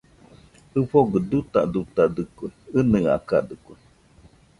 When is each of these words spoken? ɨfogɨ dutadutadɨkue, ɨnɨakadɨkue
ɨfogɨ 0.79 1.17
dutadutadɨkue, 1.29 2.47
ɨnɨakadɨkue 2.77 3.73